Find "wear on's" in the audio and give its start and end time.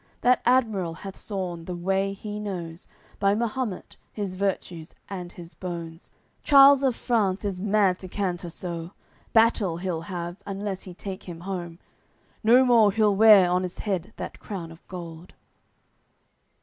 13.15-13.77